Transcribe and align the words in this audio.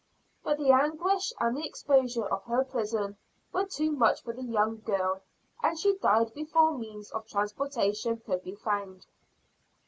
But 0.43 0.57
the 0.57 0.71
anguish, 0.71 1.31
and 1.39 1.55
the 1.55 1.63
exposure 1.63 2.25
of 2.25 2.43
her 2.45 2.63
prison, 2.63 3.17
were 3.53 3.65
too 3.65 3.91
much 3.91 4.23
for 4.23 4.33
the 4.33 4.41
young 4.41 4.79
girl; 4.79 5.21
and 5.61 5.77
she 5.77 5.95
died 5.95 6.33
before 6.33 6.75
means 6.75 7.11
of 7.11 7.27
transportation 7.27 8.17
could 8.17 8.43
be 8.43 8.55
found. 8.55 9.05